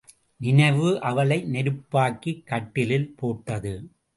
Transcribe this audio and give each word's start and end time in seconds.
நினைவு 0.39 1.01
அவளை 1.01 1.37
நெருப்பாக்கிக் 1.51 2.43
கட்டிலில் 2.45 3.13
போட்டது. 3.15 3.75